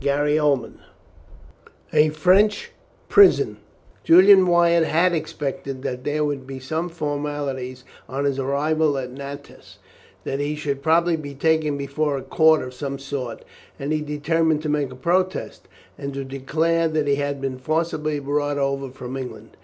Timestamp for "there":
6.04-6.24